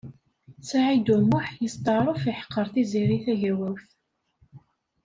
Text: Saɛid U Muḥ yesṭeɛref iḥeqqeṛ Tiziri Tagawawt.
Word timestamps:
Saɛid 0.69 1.07
U 1.15 1.17
Muḥ 1.29 1.47
yesṭeɛref 1.61 2.23
iḥeqqeṛ 2.31 2.67
Tiziri 2.73 3.17
Tagawawt. 3.25 3.87